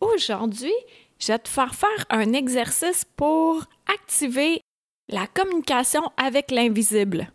Aujourd'hui, 0.00 0.72
je 1.18 1.28
vais 1.28 1.38
te 1.38 1.48
faire 1.48 1.74
faire 1.74 2.06
un 2.08 2.32
exercice 2.32 3.04
pour 3.16 3.64
activer 3.86 4.60
la 5.08 5.26
communication 5.26 6.10
avec 6.16 6.50
l'invisible. 6.50 7.30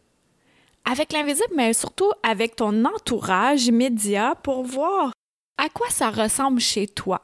Avec 0.83 1.13
l'invisible, 1.13 1.53
mais 1.55 1.73
surtout 1.73 2.11
avec 2.23 2.55
ton 2.55 2.85
entourage 2.85 3.67
immédiat 3.67 4.35
pour 4.43 4.63
voir 4.63 5.11
à 5.57 5.69
quoi 5.69 5.89
ça 5.89 6.09
ressemble 6.09 6.59
chez 6.59 6.87
toi. 6.87 7.21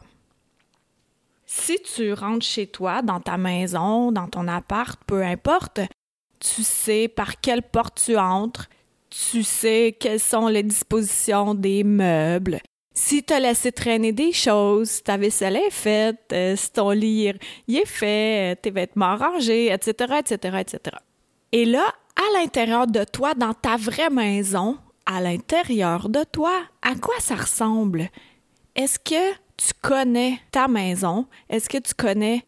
Si 1.45 1.80
tu 1.81 2.13
rentres 2.13 2.45
chez 2.45 2.67
toi, 2.67 3.02
dans 3.02 3.19
ta 3.19 3.38
maison, 3.38 4.11
dans 4.11 4.27
ton 4.27 4.47
appart, 4.47 4.99
peu 5.05 5.23
importe, 5.23 5.81
tu 6.39 6.63
sais 6.63 7.08
par 7.08 7.41
quelle 7.41 7.61
porte 7.61 8.02
tu 8.05 8.17
entres, 8.17 8.69
tu 9.09 9.44
sais 9.44 9.95
quelles 9.99 10.19
sont 10.19 10.47
les 10.47 10.63
dispositions 10.63 11.53
des 11.53 11.83
meubles, 11.83 12.61
si 12.94 13.23
tu 13.23 13.34
as 13.34 13.40
laissé 13.40 13.72
traîner 13.72 14.12
des 14.12 14.34
choses, 14.34 14.90
si 14.90 15.04
ta 15.04 15.18
vaisselle 15.18 15.55
est 15.55 15.72
faite, 15.72 16.31
euh, 16.34 16.55
si 16.55 16.72
ton 16.72 16.90
lit 16.91 17.27
est 17.27 17.86
fait, 17.86 18.54
euh, 18.54 18.55
tes 18.62 18.72
vêtements 18.72 19.16
rangés, 19.16 19.72
etc., 19.72 20.20
etc., 20.20 20.58
etc. 20.59 20.98
Et 21.52 21.66
là, 21.66 21.86
à 22.16 22.39
l'intérieur 22.39 22.88
de 22.88 23.03
toi, 23.03 23.33
dans 23.33 23.53
ta 23.53 23.78
vraie 23.78 24.09
maison, 24.09 24.78
à 25.06 25.22
l'intérieur 25.22 26.09
de 26.09 26.23
toi, 26.23 26.53
à 26.81 26.95
quoi 26.95 27.16
ça 27.20 27.36
ressemble? 27.36 28.09
Est-ce 28.75 29.00
que 29.00 29.33
tu 29.58 29.73
connais 29.81 30.39
ta 30.52 30.67
maison? 30.67 31.28
Est-ce 31.50 31.70
que 31.70 31.78
tu 31.78 31.94
connais 31.94 32.45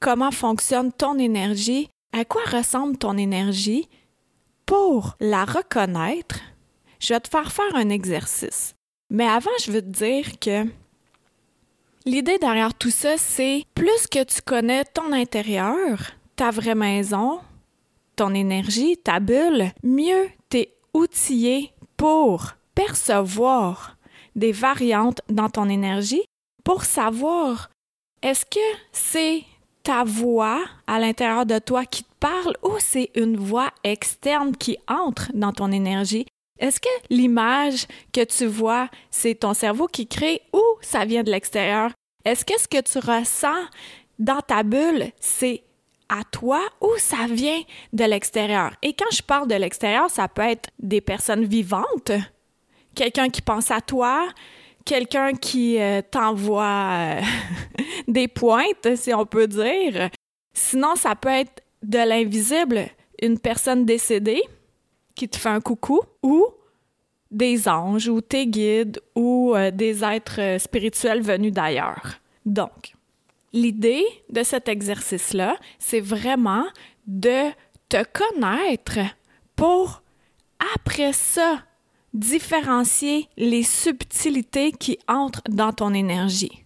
comment 0.00 0.30
fonctionne 0.30 0.92
ton 0.92 1.18
énergie? 1.18 1.88
À 2.12 2.24
quoi 2.24 2.42
ressemble 2.44 2.96
ton 2.96 3.16
énergie? 3.16 3.88
Pour 4.64 5.16
la 5.20 5.44
reconnaître, 5.44 6.40
je 6.98 7.14
vais 7.14 7.20
te 7.20 7.28
faire 7.28 7.52
faire 7.52 7.74
un 7.74 7.88
exercice. 7.88 8.75
Mais 9.10 9.26
avant, 9.26 9.50
je 9.64 9.70
veux 9.70 9.82
te 9.82 9.86
dire 9.86 10.38
que 10.40 10.64
l'idée 12.04 12.38
derrière 12.38 12.74
tout 12.74 12.90
ça, 12.90 13.16
c'est 13.16 13.64
plus 13.74 14.06
que 14.10 14.24
tu 14.24 14.42
connais 14.42 14.84
ton 14.84 15.12
intérieur, 15.12 15.98
ta 16.34 16.50
vraie 16.50 16.74
maison, 16.74 17.40
ton 18.16 18.34
énergie, 18.34 18.96
ta 18.96 19.20
bulle, 19.20 19.72
mieux 19.82 20.28
t'es 20.48 20.72
outillé 20.94 21.72
pour 21.96 22.52
percevoir 22.74 23.96
des 24.34 24.52
variantes 24.52 25.20
dans 25.28 25.48
ton 25.48 25.68
énergie, 25.68 26.22
pour 26.64 26.84
savoir 26.84 27.70
est-ce 28.22 28.44
que 28.44 28.76
c'est 28.92 29.44
ta 29.82 30.02
voix 30.02 30.64
à 30.86 30.98
l'intérieur 30.98 31.46
de 31.46 31.58
toi 31.58 31.84
qui 31.84 32.02
te 32.02 32.14
parle 32.18 32.56
ou 32.62 32.72
c'est 32.78 33.10
une 33.14 33.36
voix 33.36 33.70
externe 33.84 34.56
qui 34.56 34.78
entre 34.88 35.30
dans 35.32 35.52
ton 35.52 35.70
énergie 35.70 36.26
est-ce 36.58 36.80
que 36.80 36.88
l'image 37.10 37.86
que 38.12 38.24
tu 38.24 38.46
vois, 38.46 38.88
c'est 39.10 39.34
ton 39.34 39.54
cerveau 39.54 39.86
qui 39.86 40.06
crée 40.06 40.42
ou 40.52 40.62
ça 40.80 41.04
vient 41.04 41.22
de 41.22 41.30
l'extérieur? 41.30 41.90
Est-ce 42.24 42.44
que 42.44 42.58
ce 42.58 42.66
que 42.66 42.80
tu 42.80 42.98
ressens 42.98 43.66
dans 44.18 44.40
ta 44.40 44.62
bulle, 44.62 45.10
c'est 45.20 45.62
à 46.08 46.22
toi 46.24 46.60
ou 46.80 46.90
ça 46.96 47.26
vient 47.28 47.60
de 47.92 48.04
l'extérieur? 48.04 48.72
Et 48.82 48.94
quand 48.94 49.10
je 49.12 49.22
parle 49.22 49.48
de 49.48 49.54
l'extérieur, 49.54 50.10
ça 50.10 50.28
peut 50.28 50.42
être 50.42 50.70
des 50.78 51.00
personnes 51.00 51.44
vivantes, 51.44 52.12
quelqu'un 52.94 53.28
qui 53.28 53.42
pense 53.42 53.70
à 53.70 53.82
toi, 53.82 54.26
quelqu'un 54.86 55.32
qui 55.32 55.78
euh, 55.78 56.00
t'envoie 56.10 56.90
euh, 56.92 57.20
des 58.08 58.28
pointes, 58.28 58.96
si 58.96 59.12
on 59.12 59.26
peut 59.26 59.46
dire. 59.46 60.08
Sinon, 60.54 60.96
ça 60.96 61.14
peut 61.14 61.28
être 61.28 61.62
de 61.82 61.98
l'invisible, 61.98 62.86
une 63.20 63.38
personne 63.38 63.84
décédée 63.84 64.42
qui 65.16 65.28
te 65.28 65.36
fait 65.36 65.48
un 65.48 65.60
coucou 65.60 66.02
ou 66.22 66.46
des 67.32 67.68
anges 67.68 68.08
ou 68.08 68.20
tes 68.20 68.46
guides 68.46 69.00
ou 69.16 69.54
euh, 69.56 69.72
des 69.72 70.04
êtres 70.04 70.40
euh, 70.40 70.58
spirituels 70.58 71.22
venus 71.22 71.52
d'ailleurs. 71.52 72.20
Donc, 72.44 72.94
l'idée 73.52 74.04
de 74.30 74.44
cet 74.44 74.68
exercice-là, 74.68 75.56
c'est 75.80 76.00
vraiment 76.00 76.64
de 77.06 77.50
te 77.88 78.04
connaître 78.04 78.98
pour, 79.56 80.02
après 80.76 81.12
ça, 81.12 81.62
différencier 82.14 83.28
les 83.36 83.62
subtilités 83.62 84.72
qui 84.72 84.98
entrent 85.08 85.42
dans 85.48 85.72
ton 85.72 85.92
énergie. 85.92 86.64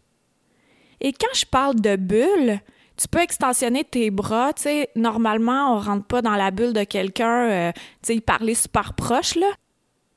Et 1.00 1.12
quand 1.12 1.34
je 1.34 1.46
parle 1.46 1.80
de 1.80 1.96
bulle, 1.96 2.60
tu 3.00 3.08
peux 3.08 3.20
extensionner 3.20 3.82
tes 3.82 4.10
bras, 4.10 4.52
tu 4.52 4.64
sais, 4.64 4.90
normalement, 4.94 5.74
on 5.74 5.80
rentre 5.80 6.06
pas 6.06 6.20
dans 6.20 6.36
la 6.36 6.50
bulle 6.50 6.74
de 6.74 6.84
quelqu'un, 6.84 7.48
euh, 7.48 7.72
tu 8.02 8.14
sais, 8.14 8.20
parler 8.20 8.54
super 8.54 8.92
proche, 8.92 9.36
là. 9.36 9.46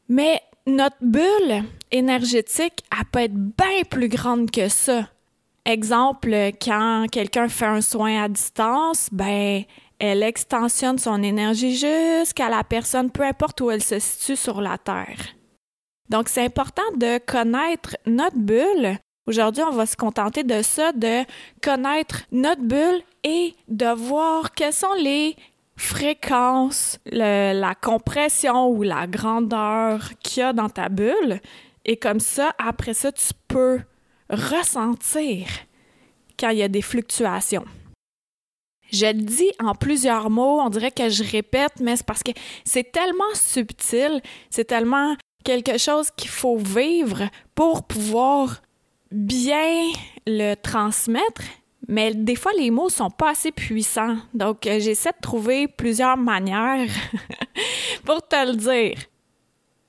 Mais 0.09 0.41
notre 0.67 0.97
bulle 1.01 1.63
énergétique, 1.91 2.83
elle 2.91 3.05
peut 3.05 3.19
être 3.19 3.33
bien 3.33 3.83
plus 3.89 4.09
grande 4.09 4.51
que 4.51 4.67
ça. 4.67 5.07
Exemple, 5.65 6.29
quand 6.61 7.05
quelqu'un 7.09 7.47
fait 7.47 7.65
un 7.65 7.79
soin 7.79 8.21
à 8.23 8.27
distance, 8.27 9.07
ben, 9.13 9.63
elle 9.97 10.21
extensionne 10.21 10.97
son 10.97 11.23
énergie 11.23 11.77
jusqu'à 11.77 12.49
la 12.49 12.65
personne, 12.65 13.11
peu 13.11 13.23
importe 13.23 13.61
où 13.61 13.71
elle 13.71 13.83
se 13.83 13.97
situe 13.99 14.35
sur 14.35 14.59
la 14.59 14.77
Terre. 14.77 15.19
Donc, 16.09 16.27
c'est 16.27 16.43
important 16.43 16.83
de 16.97 17.17
connaître 17.19 17.95
notre 18.05 18.37
bulle 18.37 18.97
Aujourd'hui, 19.25 19.63
on 19.63 19.71
va 19.71 19.85
se 19.85 19.95
contenter 19.95 20.43
de 20.43 20.61
ça, 20.61 20.91
de 20.91 21.23
connaître 21.61 22.23
notre 22.31 22.61
bulle 22.61 23.01
et 23.23 23.55
de 23.69 23.85
voir 23.93 24.53
quelles 24.53 24.73
sont 24.73 24.93
les 24.99 25.37
fréquences, 25.77 26.99
la 27.05 27.75
compression 27.75 28.67
ou 28.67 28.83
la 28.83 29.07
grandeur 29.07 30.09
qu'il 30.21 30.41
y 30.41 30.43
a 30.43 30.51
dans 30.51 30.69
ta 30.69 30.89
bulle. 30.89 31.39
Et 31.85 31.95
comme 31.95 32.19
ça, 32.19 32.53
après 32.57 32.93
ça, 32.93 33.11
tu 33.13 33.31
peux 33.47 33.79
ressentir 34.29 35.47
quand 36.37 36.49
il 36.49 36.57
y 36.57 36.63
a 36.63 36.67
des 36.67 36.81
fluctuations. 36.81 37.65
Je 38.91 39.05
le 39.05 39.13
dis 39.13 39.51
en 39.59 39.73
plusieurs 39.73 40.29
mots, 40.29 40.59
on 40.61 40.69
dirait 40.69 40.91
que 40.91 41.09
je 41.09 41.23
répète, 41.23 41.73
mais 41.79 41.95
c'est 41.95 42.05
parce 42.05 42.23
que 42.23 42.31
c'est 42.63 42.91
tellement 42.91 43.33
subtil, 43.33 44.21
c'est 44.49 44.65
tellement 44.65 45.15
quelque 45.43 45.77
chose 45.77 46.11
qu'il 46.15 46.29
faut 46.29 46.57
vivre 46.57 47.29
pour 47.55 47.83
pouvoir 47.83 48.61
bien 49.13 49.91
le 50.27 50.55
transmettre, 50.55 51.43
mais 51.87 52.13
des 52.13 52.35
fois 52.35 52.51
les 52.57 52.71
mots 52.71 52.89
sont 52.89 53.09
pas 53.09 53.31
assez 53.31 53.51
puissants. 53.51 54.17
Donc 54.33 54.67
euh, 54.67 54.79
j'essaie 54.79 55.11
de 55.11 55.21
trouver 55.21 55.67
plusieurs 55.67 56.17
manières 56.17 56.89
pour 58.05 58.27
te 58.27 58.47
le 58.47 58.55
dire. 58.55 58.97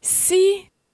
Si 0.01 0.41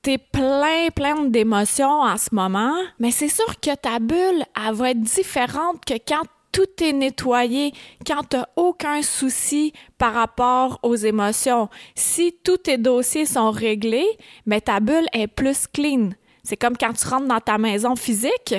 t'es 0.02 0.18
plein, 0.18 0.88
plein 0.94 1.24
d'émotions 1.24 2.00
en 2.02 2.16
ce 2.16 2.34
moment, 2.34 2.76
mais 2.98 3.10
c'est 3.10 3.28
sûr 3.28 3.58
que 3.60 3.74
ta 3.74 3.98
bulle, 3.98 4.44
elle 4.56 4.74
va 4.74 4.90
être 4.90 5.00
différente 5.00 5.84
que 5.84 5.94
quand 6.06 6.22
tout 6.52 6.82
est 6.82 6.92
nettoyé, 6.92 7.72
quand 8.06 8.22
t'as 8.28 8.46
aucun 8.56 9.02
souci 9.02 9.72
par 9.98 10.14
rapport 10.14 10.78
aux 10.82 10.96
émotions. 10.96 11.68
Si 11.94 12.34
tous 12.42 12.58
tes 12.58 12.78
dossiers 12.78 13.26
sont 13.26 13.50
réglés, 13.50 14.08
mais 14.46 14.60
ta 14.60 14.80
bulle 14.80 15.06
est 15.12 15.28
plus 15.28 15.66
clean. 15.66 16.10
C'est 16.50 16.56
comme 16.56 16.76
quand 16.76 16.92
tu 16.94 17.06
rentres 17.06 17.28
dans 17.28 17.38
ta 17.38 17.58
maison 17.58 17.94
physique. 17.94 18.56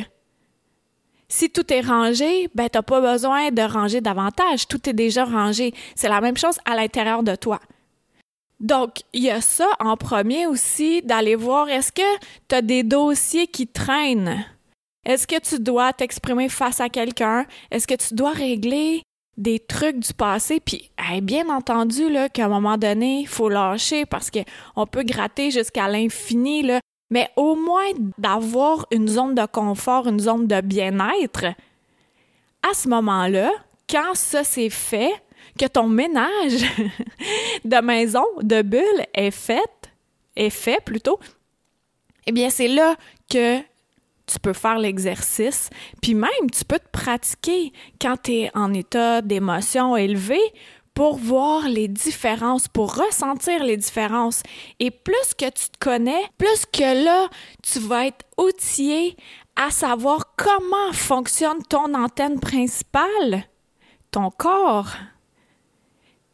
Si 1.27 1.49
tout 1.49 1.73
est 1.73 1.81
rangé, 1.81 2.47
ben 2.55 2.69
t'as 2.69 2.83
pas 2.83 3.01
besoin 3.01 3.51
de 3.51 3.61
ranger 3.61 3.99
davantage. 3.99 4.65
Tout 4.65 4.89
est 4.89 4.93
déjà 4.93 5.25
rangé. 5.25 5.73
C'est 5.93 6.07
la 6.07 6.21
même 6.21 6.37
chose 6.37 6.55
à 6.63 6.77
l'intérieur 6.77 7.21
de 7.21 7.35
toi. 7.35 7.59
Donc, 8.61 9.01
il 9.11 9.23
y 9.23 9.29
a 9.29 9.41
ça 9.41 9.67
en 9.81 9.97
premier 9.97 10.47
aussi, 10.47 11.01
d'aller 11.01 11.35
voir 11.35 11.67
est-ce 11.67 11.91
que 11.91 12.17
tu 12.47 12.55
as 12.55 12.61
des 12.61 12.83
dossiers 12.83 13.47
qui 13.47 13.67
traînent? 13.67 14.45
Est-ce 15.05 15.27
que 15.27 15.41
tu 15.41 15.59
dois 15.59 15.91
t'exprimer 15.91 16.47
face 16.47 16.79
à 16.79 16.87
quelqu'un? 16.87 17.45
Est-ce 17.71 17.87
que 17.87 17.95
tu 17.95 18.13
dois 18.13 18.31
régler 18.31 19.03
des 19.35 19.59
trucs 19.59 19.99
du 19.99 20.13
passé? 20.13 20.61
Puis, 20.61 20.91
bien 21.23 21.49
entendu, 21.49 22.09
là, 22.09 22.29
qu'à 22.29 22.45
un 22.45 22.49
moment 22.49 22.77
donné, 22.77 23.19
il 23.19 23.27
faut 23.27 23.49
lâcher 23.49 24.05
parce 24.05 24.31
qu'on 24.31 24.87
peut 24.87 25.03
gratter 25.03 25.51
jusqu'à 25.51 25.89
l'infini, 25.89 26.63
mais 27.11 27.29
au 27.35 27.55
moins 27.55 27.91
d'avoir 28.17 28.87
une 28.89 29.07
zone 29.07 29.35
de 29.35 29.45
confort, 29.45 30.07
une 30.07 30.19
zone 30.19 30.47
de 30.47 30.61
bien-être, 30.61 31.45
à 32.63 32.73
ce 32.73 32.87
moment-là, 32.89 33.51
quand 33.87 34.15
ça 34.15 34.43
s'est 34.43 34.69
fait, 34.69 35.13
que 35.59 35.65
ton 35.65 35.87
ménage 35.87 36.63
de 37.65 37.81
maison, 37.81 38.25
de 38.41 38.61
bulle 38.61 39.05
est 39.13 39.31
fait, 39.31 39.91
est 40.35 40.49
fait 40.49 40.83
plutôt, 40.83 41.19
eh 42.25 42.31
bien 42.31 42.49
c'est 42.49 42.67
là 42.67 42.95
que 43.29 43.59
tu 43.59 44.39
peux 44.41 44.53
faire 44.53 44.79
l'exercice, 44.79 45.69
puis 46.01 46.13
même 46.13 46.49
tu 46.53 46.63
peux 46.63 46.79
te 46.79 46.89
pratiquer 46.91 47.73
quand 47.99 48.15
tu 48.23 48.33
es 48.33 48.51
en 48.53 48.73
état 48.73 49.21
d'émotion 49.21 49.97
élevé 49.97 50.39
pour 50.93 51.17
voir 51.17 51.67
les 51.67 51.87
différences, 51.87 52.67
pour 52.67 52.95
ressentir 52.95 53.63
les 53.63 53.77
différences. 53.77 54.43
Et 54.79 54.91
plus 54.91 55.33
que 55.37 55.45
tu 55.45 55.69
te 55.69 55.77
connais, 55.79 56.21
plus 56.37 56.65
que 56.65 57.05
là, 57.05 57.27
tu 57.63 57.79
vas 57.79 58.07
être 58.07 58.25
outillé 58.37 59.15
à 59.55 59.71
savoir 59.71 60.35
comment 60.35 60.91
fonctionne 60.93 61.63
ton 61.69 61.93
antenne 61.93 62.39
principale, 62.39 63.45
ton 64.11 64.31
corps. 64.31 64.91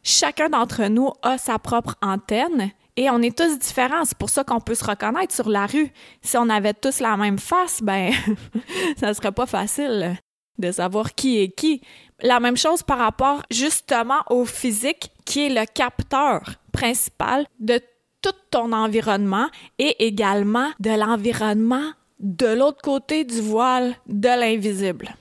Chacun 0.02 0.48
d'entre 0.48 0.86
nous 0.86 1.12
a 1.22 1.38
sa 1.38 1.58
propre 1.58 1.96
antenne 2.00 2.70
et 2.96 3.10
on 3.10 3.22
est 3.22 3.36
tous 3.36 3.58
différents. 3.58 4.04
C'est 4.04 4.18
pour 4.18 4.30
ça 4.30 4.42
qu'on 4.44 4.60
peut 4.60 4.74
se 4.74 4.84
reconnaître 4.84 5.34
sur 5.34 5.48
la 5.48 5.66
rue. 5.66 5.92
Si 6.22 6.36
on 6.36 6.48
avait 6.48 6.74
tous 6.74 7.00
la 7.00 7.16
même 7.16 7.38
face, 7.38 7.82
ben, 7.82 8.12
ça 8.96 9.14
serait 9.14 9.32
pas 9.32 9.46
facile 9.46 10.18
de 10.58 10.72
savoir 10.72 11.14
qui 11.14 11.38
est 11.38 11.48
qui. 11.50 11.80
La 12.20 12.40
même 12.40 12.56
chose 12.56 12.82
par 12.82 12.98
rapport 12.98 13.42
justement 13.50 14.20
au 14.28 14.44
physique 14.44 15.10
qui 15.24 15.46
est 15.46 15.48
le 15.50 15.64
capteur 15.72 16.42
principal 16.72 17.46
de 17.60 17.80
tout 18.20 18.34
ton 18.50 18.72
environnement 18.72 19.48
et 19.78 20.06
également 20.06 20.70
de 20.80 20.90
l'environnement 20.90 21.92
de 22.18 22.46
l'autre 22.46 22.82
côté 22.82 23.24
du 23.24 23.40
voile 23.40 23.94
de 24.06 24.28
l'invisible. 24.28 25.14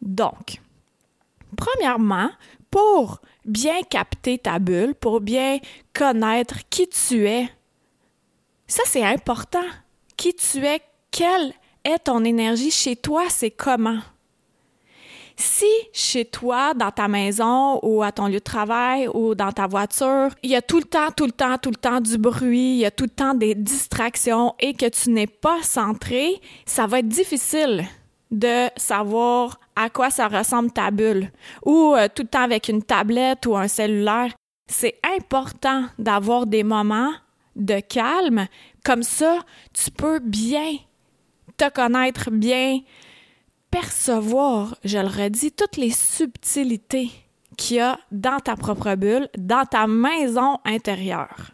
Donc, 0.00 0.60
premièrement, 1.56 2.30
pour 2.70 3.20
bien 3.44 3.82
capter 3.82 4.38
ta 4.38 4.58
bulle, 4.58 4.94
pour 4.94 5.20
bien 5.20 5.58
connaître 5.94 6.56
qui 6.68 6.88
tu 6.88 7.28
es, 7.28 7.48
ça 8.66 8.82
c'est 8.86 9.04
important. 9.04 9.64
Qui 10.16 10.34
tu 10.34 10.64
es, 10.64 10.80
quelle 11.10 11.52
est 11.84 12.04
ton 12.04 12.24
énergie 12.24 12.70
chez 12.70 12.96
toi, 12.96 13.24
c'est 13.28 13.50
comment? 13.50 14.00
Si 15.36 15.66
chez 15.92 16.24
toi, 16.24 16.74
dans 16.74 16.90
ta 16.90 17.08
maison 17.08 17.78
ou 17.82 18.02
à 18.02 18.12
ton 18.12 18.26
lieu 18.26 18.34
de 18.34 18.38
travail 18.38 19.08
ou 19.12 19.34
dans 19.34 19.52
ta 19.52 19.66
voiture, 19.66 20.30
il 20.42 20.50
y 20.50 20.56
a 20.56 20.62
tout 20.62 20.78
le 20.78 20.84
temps, 20.84 21.10
tout 21.16 21.26
le 21.26 21.32
temps, 21.32 21.58
tout 21.58 21.70
le 21.70 21.76
temps 21.76 22.00
du 22.00 22.18
bruit, 22.18 22.74
il 22.74 22.78
y 22.78 22.86
a 22.86 22.90
tout 22.90 23.04
le 23.04 23.10
temps 23.10 23.34
des 23.34 23.54
distractions 23.54 24.54
et 24.60 24.74
que 24.74 24.88
tu 24.88 25.10
n'es 25.10 25.26
pas 25.26 25.62
centré, 25.62 26.40
ça 26.66 26.86
va 26.86 27.00
être 27.00 27.08
difficile 27.08 27.84
de 28.30 28.68
savoir 28.76 29.60
à 29.76 29.90
quoi 29.90 30.10
ça 30.10 30.26
ressemble 30.28 30.70
ta 30.70 30.90
bulle 30.90 31.30
ou 31.64 31.94
euh, 31.94 32.08
tout 32.12 32.22
le 32.22 32.28
temps 32.28 32.42
avec 32.42 32.68
une 32.68 32.82
tablette 32.82 33.46
ou 33.46 33.56
un 33.56 33.68
cellulaire. 33.68 34.32
C'est 34.66 34.98
important 35.16 35.84
d'avoir 35.98 36.46
des 36.46 36.62
moments 36.62 37.12
de 37.56 37.80
calme. 37.80 38.46
Comme 38.84 39.02
ça, 39.02 39.40
tu 39.72 39.90
peux 39.90 40.18
bien 40.18 40.78
te 41.56 41.68
connaître, 41.70 42.30
bien 42.30 42.80
percevoir, 43.72 44.76
je 44.84 44.98
le 44.98 45.08
redis, 45.08 45.50
toutes 45.50 45.78
les 45.78 45.90
subtilités 45.90 47.10
qu'il 47.56 47.78
y 47.78 47.80
a 47.80 47.98
dans 48.12 48.38
ta 48.38 48.54
propre 48.54 48.94
bulle, 48.94 49.28
dans 49.36 49.64
ta 49.64 49.86
maison 49.88 50.58
intérieure. 50.64 51.50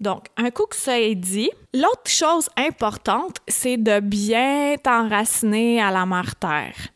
Donc, 0.00 0.26
un 0.36 0.50
coup 0.50 0.66
que 0.66 0.74
ça 0.74 0.98
est 0.98 1.14
dit, 1.14 1.50
l'autre 1.72 2.08
chose 2.08 2.48
importante, 2.56 3.36
c'est 3.46 3.76
de 3.76 4.00
bien 4.00 4.74
t'enraciner 4.82 5.80
à 5.80 5.92
la 5.92 6.06
mère 6.06 6.34
terre. 6.34 6.88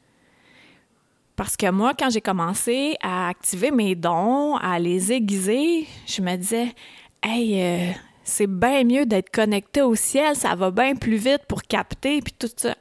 Parce 1.37 1.56
que 1.56 1.70
moi, 1.70 1.93
quand 1.97 2.11
j'ai 2.11 2.23
commencé 2.23 2.97
à 3.02 3.29
activer 3.29 3.70
mes 3.70 3.94
dons, 3.94 4.56
à 4.56 4.79
les 4.79 5.12
aiguiser, 5.12 5.87
je 6.06 6.23
me 6.23 6.35
disais, 6.35 6.75
hey, 7.23 7.62
euh, 7.62 7.93
c'est 8.25 8.49
bien 8.49 8.85
mieux 8.85 9.05
d'être 9.05 9.31
connecté 9.31 9.82
au 9.82 9.94
ciel, 9.94 10.35
ça 10.35 10.55
va 10.55 10.70
bien 10.70 10.97
plus 10.97 11.17
vite 11.17 11.43
pour 11.47 11.62
capter, 11.62 12.23
puis 12.23 12.35
tout 12.37 12.50
ça. 12.56 12.75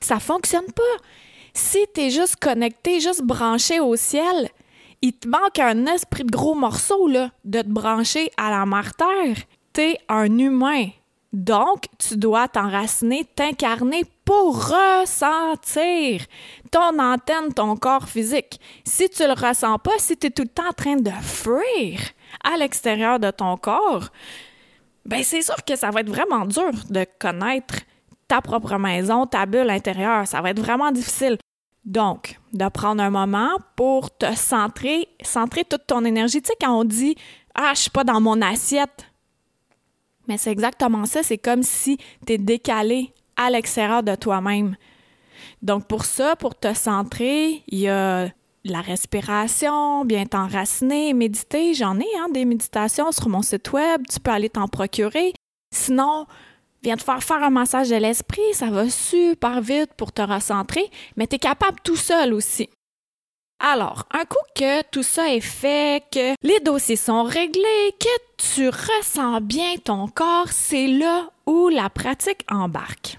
Ça 0.00 0.20
fonctionne 0.20 0.70
pas. 0.72 0.82
Si 1.54 1.78
tu 1.94 2.02
es 2.02 2.10
juste 2.10 2.36
connecté, 2.36 3.00
juste 3.00 3.22
branché 3.22 3.80
au 3.80 3.96
ciel, 3.96 4.48
il 5.02 5.12
te 5.12 5.28
manque 5.28 5.58
un 5.58 5.86
esprit 5.86 6.24
de 6.24 6.30
gros 6.30 6.54
morceau 6.54 7.08
là, 7.08 7.30
de 7.44 7.62
te 7.62 7.68
brancher 7.68 8.30
à 8.36 8.50
la 8.50 8.66
mère 8.66 8.94
terre. 8.94 9.36
T'es 9.72 9.98
un 10.08 10.38
humain. 10.38 10.88
Donc, 11.32 11.84
tu 11.98 12.16
dois 12.16 12.48
t'enraciner, 12.48 13.24
t'incarner 13.24 14.04
pour 14.24 14.68
ressentir 14.68 16.22
ton 16.70 16.98
antenne, 16.98 17.52
ton 17.54 17.76
corps 17.76 18.08
physique. 18.08 18.58
Si 18.84 19.10
tu 19.10 19.24
le 19.24 19.34
ressens 19.34 19.78
pas, 19.78 19.98
si 19.98 20.16
tu 20.16 20.28
es 20.28 20.30
tout 20.30 20.42
le 20.42 20.48
temps 20.48 20.68
en 20.68 20.72
train 20.72 20.96
de 20.96 21.10
fuir 21.10 22.00
à 22.42 22.56
l'extérieur 22.56 23.20
de 23.20 23.30
ton 23.30 23.56
corps, 23.58 24.08
ben 25.04 25.22
c'est 25.22 25.42
sûr 25.42 25.56
que 25.66 25.76
ça 25.76 25.90
va 25.90 26.00
être 26.00 26.08
vraiment 26.08 26.46
dur 26.46 26.70
de 26.88 27.06
connaître 27.18 27.74
ta 28.28 28.40
propre 28.40 28.76
maison, 28.76 29.26
ta 29.26 29.46
bulle 29.46 29.70
intérieure. 29.70 30.26
Ça 30.26 30.40
va 30.40 30.50
être 30.50 30.60
vraiment 30.60 30.92
difficile. 30.92 31.38
Donc, 31.84 32.38
de 32.52 32.68
prendre 32.68 33.02
un 33.02 33.10
moment 33.10 33.56
pour 33.74 34.16
te 34.16 34.34
centrer, 34.36 35.08
centrer 35.22 35.64
toute 35.64 35.86
ton 35.86 36.04
énergie. 36.04 36.42
Tu 36.42 36.48
sais, 36.48 36.56
quand 36.60 36.78
on 36.78 36.84
dit 36.84 37.16
Ah, 37.54 37.72
je 37.74 37.80
suis 37.80 37.90
pas 37.90 38.04
dans 38.04 38.20
mon 38.20 38.42
assiette, 38.42 39.06
mais 40.28 40.36
c'est 40.36 40.52
exactement 40.52 41.06
ça. 41.06 41.22
C'est 41.22 41.38
comme 41.38 41.62
si 41.62 41.96
tu 42.26 42.34
es 42.34 42.38
décalé 42.38 43.14
à 43.36 43.50
l'extérieur 43.50 44.02
de 44.02 44.14
toi-même. 44.14 44.76
Donc, 45.62 45.86
pour 45.86 46.04
ça, 46.04 46.36
pour 46.36 46.54
te 46.54 46.74
centrer, 46.74 47.62
il 47.68 47.78
y 47.78 47.88
a 47.88 48.28
la 48.64 48.80
respiration, 48.80 50.04
bien 50.04 50.26
t'enraciner, 50.26 51.14
méditer. 51.14 51.74
J'en 51.74 51.98
ai 51.98 52.06
hein, 52.18 52.28
des 52.32 52.44
méditations 52.44 53.12
sur 53.12 53.28
mon 53.28 53.42
site 53.42 53.72
web. 53.72 54.02
Tu 54.10 54.20
peux 54.20 54.30
aller 54.30 54.50
t'en 54.50 54.68
procurer. 54.68 55.32
Sinon, 55.74 56.26
viens 56.82 56.96
te 56.96 57.02
faire 57.02 57.22
faire 57.22 57.42
un 57.42 57.50
massage 57.50 57.90
de 57.90 57.96
l'esprit, 57.96 58.54
ça 58.54 58.70
va 58.70 58.88
super 58.88 59.60
vite 59.60 59.94
pour 59.96 60.12
te 60.12 60.22
recentrer, 60.22 60.90
mais 61.16 61.26
tu 61.26 61.36
es 61.36 61.38
capable 61.38 61.80
tout 61.82 61.96
seul 61.96 62.34
aussi. 62.34 62.68
Alors, 63.60 64.04
un 64.12 64.24
coup 64.24 64.36
que 64.54 64.82
tout 64.82 65.02
ça 65.02 65.34
est 65.34 65.40
fait, 65.40 66.04
que 66.12 66.34
les 66.42 66.60
dossiers 66.60 66.96
sont 66.96 67.24
réglés, 67.24 67.94
que 67.98 68.08
tu 68.36 68.68
ressens 68.68 69.40
bien 69.40 69.76
ton 69.82 70.06
corps, 70.06 70.52
c'est 70.52 70.86
là 70.86 71.30
où 71.46 71.68
la 71.68 71.90
pratique 71.90 72.44
embarque. 72.48 73.18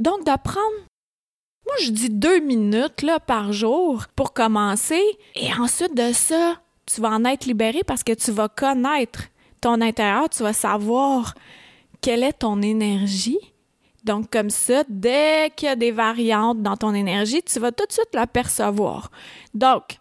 Donc, 0.00 0.24
de 0.24 0.36
prendre, 0.42 0.86
moi 1.66 1.76
je 1.80 1.90
dis 1.90 2.10
deux 2.10 2.40
minutes 2.40 3.06
par 3.26 3.52
jour 3.52 4.06
pour 4.16 4.32
commencer, 4.32 5.02
et 5.36 5.52
ensuite 5.54 5.94
de 5.94 6.12
ça, 6.12 6.56
tu 6.86 7.00
vas 7.00 7.10
en 7.10 7.24
être 7.24 7.46
libéré 7.46 7.84
parce 7.84 8.02
que 8.02 8.12
tu 8.12 8.32
vas 8.32 8.48
connaître 8.48 9.24
ton 9.60 9.80
intérieur, 9.80 10.28
tu 10.30 10.42
vas 10.42 10.52
savoir 10.52 11.34
quelle 12.00 12.22
est 12.22 12.40
ton 12.40 12.62
énergie? 12.62 13.38
Donc, 14.04 14.30
comme 14.30 14.50
ça, 14.50 14.84
dès 14.88 15.50
qu'il 15.54 15.68
y 15.68 15.72
a 15.72 15.76
des 15.76 15.90
variantes 15.90 16.62
dans 16.62 16.76
ton 16.76 16.94
énergie, 16.94 17.42
tu 17.42 17.58
vas 17.58 17.72
tout 17.72 17.84
de 17.86 17.92
suite 17.92 18.14
l'apercevoir. 18.14 19.10
Donc, 19.54 19.98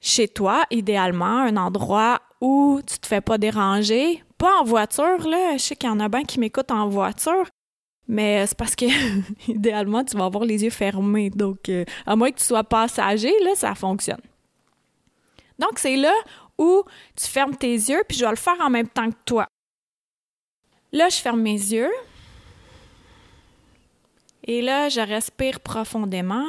chez 0.00 0.28
toi, 0.28 0.64
idéalement, 0.70 1.38
un 1.38 1.56
endroit 1.56 2.20
où 2.40 2.80
tu 2.86 2.98
te 2.98 3.06
fais 3.06 3.20
pas 3.20 3.38
déranger, 3.38 4.22
pas 4.38 4.60
en 4.60 4.64
voiture, 4.64 5.28
là. 5.28 5.56
Je 5.56 5.62
sais 5.62 5.76
qu'il 5.76 5.88
y 5.88 5.92
en 5.92 6.00
a 6.00 6.08
bien 6.08 6.24
qui 6.24 6.40
m'écoutent 6.40 6.70
en 6.70 6.88
voiture, 6.88 7.46
mais 8.08 8.46
c'est 8.46 8.56
parce 8.56 8.74
que, 8.74 8.86
idéalement, 9.48 10.04
tu 10.04 10.16
vas 10.16 10.24
avoir 10.24 10.44
les 10.44 10.64
yeux 10.64 10.70
fermés. 10.70 11.30
Donc, 11.30 11.68
euh, 11.68 11.84
à 12.06 12.16
moins 12.16 12.30
que 12.30 12.38
tu 12.38 12.44
sois 12.44 12.64
passager, 12.64 13.32
là, 13.44 13.50
ça 13.54 13.74
fonctionne. 13.74 14.20
Donc, 15.58 15.78
c'est 15.78 15.96
là 15.96 16.14
où 16.58 16.82
tu 17.16 17.26
fermes 17.26 17.56
tes 17.56 17.72
yeux, 17.72 18.02
puis 18.08 18.18
je 18.18 18.24
vais 18.24 18.30
le 18.30 18.36
faire 18.36 18.60
en 18.60 18.70
même 18.70 18.88
temps 18.88 19.10
que 19.10 19.16
toi. 19.24 19.46
Là, 20.92 21.08
je 21.08 21.16
ferme 21.16 21.40
mes 21.40 21.52
yeux. 21.52 21.90
Et 24.44 24.60
là, 24.60 24.90
je 24.90 25.00
respire 25.00 25.60
profondément. 25.60 26.46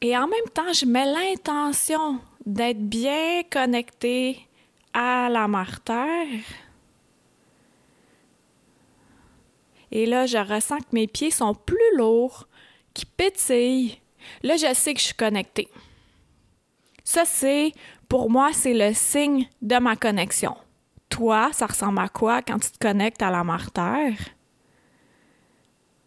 Et 0.00 0.16
en 0.16 0.26
même 0.26 0.48
temps, 0.54 0.72
je 0.72 0.86
mets 0.86 1.04
l'intention 1.04 2.20
d'être 2.46 2.80
bien 2.80 3.42
connecté 3.50 4.38
à 4.94 5.28
la 5.28 5.46
mère 5.48 5.80
terre. 5.80 6.44
Et 9.90 10.06
là, 10.06 10.26
je 10.26 10.38
ressens 10.38 10.78
que 10.78 10.92
mes 10.92 11.08
pieds 11.08 11.30
sont 11.30 11.54
plus 11.54 11.96
lourds, 11.96 12.46
qui 12.94 13.04
pétillent. 13.04 14.00
Là, 14.42 14.56
je 14.56 14.72
sais 14.74 14.94
que 14.94 15.00
je 15.00 15.06
suis 15.06 15.14
connectée. 15.14 15.68
Ça, 17.04 17.24
c'est, 17.24 17.72
pour 18.08 18.30
moi, 18.30 18.52
c'est 18.52 18.74
le 18.74 18.94
signe 18.94 19.48
de 19.60 19.76
ma 19.76 19.96
connexion 19.96 20.56
toi, 21.08 21.50
ça 21.52 21.66
ressemble 21.66 21.98
à 21.98 22.08
quoi 22.08 22.42
quand 22.42 22.58
tu 22.58 22.70
te 22.70 22.78
connectes 22.78 23.22
à 23.22 23.30
la 23.30 23.44
mère? 23.44 23.68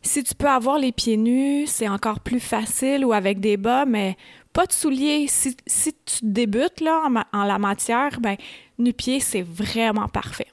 Si 0.04 0.24
tu 0.24 0.34
peux 0.34 0.48
avoir 0.48 0.80
les 0.80 0.92
pieds 0.92 1.18
nus, 1.18 1.68
c'est 1.68 1.88
encore 1.88 2.22
plus 2.22 2.40
facile 2.40 3.06
ou 3.06 3.14
avec 3.14 3.40
des 3.40 3.58
bas, 3.58 3.86
mais 3.86 4.18
pas 4.52 4.66
de 4.66 4.72
souliers. 4.72 5.28
Si, 5.28 5.56
tu 5.56 6.18
débutes 6.24 6.82
là, 6.82 7.08
en, 7.32 7.44
la 7.44 7.60
matière, 7.60 8.20
ben, 8.20 8.36
nu-pied, 8.80 9.20
c'est 9.20 9.44
vraiment 9.44 10.08
parfait. 10.08 10.48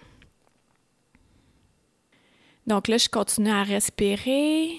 Donc 2.66 2.88
là, 2.88 2.98
je 2.98 3.08
continue 3.08 3.50
à 3.50 3.62
respirer. 3.62 4.78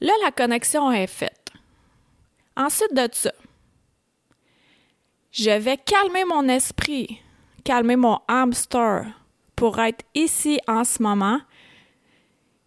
Là, 0.00 0.12
la 0.24 0.30
connexion 0.30 0.90
est 0.90 1.06
faite. 1.06 1.50
Ensuite 2.56 2.94
de 2.94 3.08
ça, 3.12 3.32
je 5.30 5.50
vais 5.50 5.76
calmer 5.76 6.24
mon 6.24 6.48
esprit 6.48 7.20
calmer 7.70 7.94
mon 7.94 8.18
hamster 8.26 9.06
pour 9.54 9.78
être 9.78 10.04
ici 10.16 10.58
en 10.66 10.82
ce 10.82 11.00
moment 11.00 11.38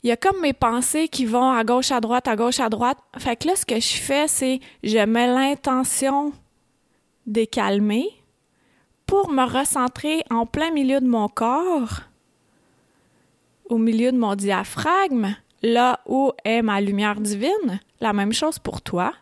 il 0.02 0.08
y 0.08 0.12
a 0.14 0.16
comme 0.16 0.40
mes 0.40 0.54
pensées 0.54 1.10
qui 1.10 1.26
vont 1.26 1.52
à 1.52 1.66
gauche, 1.66 1.92
à 1.92 2.00
droite, 2.00 2.30
à 2.30 2.38
gauche, 2.38 2.62
à 2.62 2.70
droite. 2.70 2.98
Fait 3.18 3.36
que 3.36 3.48
là, 3.48 3.56
ce 3.58 3.66
que 3.66 3.80
je 3.82 3.96
fais, 3.96 4.30
c'est 4.30 4.62
je 4.82 5.06
mets 5.06 5.28
l'intention 5.28 6.32
de 7.26 7.44
calmer 7.44 8.06
pour 9.06 9.30
me 9.30 9.44
recentrer 9.44 10.24
en 10.30 10.46
plein 10.46 10.72
milieu 10.72 11.02
de 11.02 11.08
mon 11.08 11.28
corps, 11.28 12.02
au 13.66 13.78
milieu 13.78 14.14
de 14.14 14.18
mon 14.18 14.36
diaphragme, 14.36 15.36
là 15.62 16.00
où 16.06 16.32
est 16.46 16.62
ma 16.62 16.80
lumière 16.80 17.20
divine. 17.20 17.82
La 18.00 18.14
même 18.14 18.32
chose 18.32 18.58
pour 18.58 18.82
toi. 18.82 19.14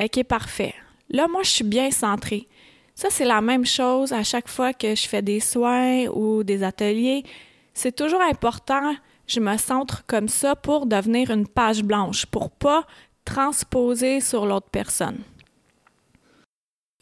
OK, 0.00 0.24
parfait. 0.24 0.74
Là, 1.10 1.28
moi, 1.28 1.42
je 1.42 1.50
suis 1.50 1.64
bien 1.64 1.90
centrée. 1.90 2.48
Ça, 2.94 3.08
c'est 3.10 3.24
la 3.24 3.40
même 3.40 3.66
chose 3.66 4.12
à 4.12 4.22
chaque 4.22 4.48
fois 4.48 4.72
que 4.72 4.94
je 4.94 5.08
fais 5.08 5.22
des 5.22 5.40
soins 5.40 6.06
ou 6.06 6.44
des 6.44 6.62
ateliers. 6.62 7.24
C'est 7.72 7.94
toujours 7.94 8.22
important, 8.22 8.94
je 9.26 9.40
me 9.40 9.56
centre 9.56 10.04
comme 10.06 10.28
ça 10.28 10.54
pour 10.54 10.86
devenir 10.86 11.30
une 11.30 11.48
page 11.48 11.82
blanche, 11.82 12.26
pour 12.26 12.50
pas 12.50 12.86
transposer 13.24 14.20
sur 14.20 14.46
l'autre 14.46 14.68
personne. 14.70 15.22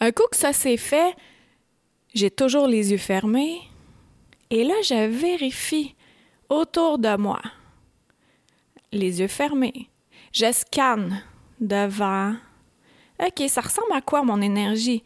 Un 0.00 0.12
coup 0.12 0.26
que 0.30 0.36
ça 0.36 0.52
s'est 0.52 0.78
fait, 0.78 1.14
j'ai 2.14 2.30
toujours 2.30 2.66
les 2.66 2.90
yeux 2.90 2.98
fermés 2.98 3.60
et 4.50 4.64
là, 4.64 4.74
je 4.82 5.06
vérifie 5.08 5.94
autour 6.48 6.98
de 6.98 7.16
moi. 7.16 7.40
Les 8.92 9.20
yeux 9.20 9.28
fermés. 9.28 9.88
Je 10.32 10.50
scanne 10.52 11.22
devant. 11.60 12.34
OK, 13.24 13.48
ça 13.48 13.60
ressemble 13.60 13.92
à 13.92 14.00
quoi 14.00 14.24
mon 14.24 14.42
énergie? 14.42 15.04